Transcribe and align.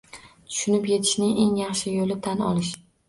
Tushunib 0.53 0.87
yetishning 0.91 1.35
eng 1.43 1.51
yaxshi 1.61 1.95
yo’li 1.99 2.19
tan 2.29 2.43
olish 2.47 2.73